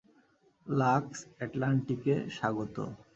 [0.65, 2.75] Lux এটলান্টিকে স্বাগত।